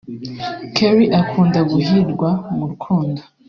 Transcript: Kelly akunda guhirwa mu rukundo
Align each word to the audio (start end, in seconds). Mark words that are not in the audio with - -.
Kelly 0.75 1.05
akunda 1.21 1.59
guhirwa 1.71 2.29
mu 2.55 2.63
rukundo 2.71 3.21